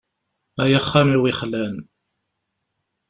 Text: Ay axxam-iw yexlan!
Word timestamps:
Ay 0.63 0.73
axxam-iw 0.79 1.23
yexlan! 1.27 1.75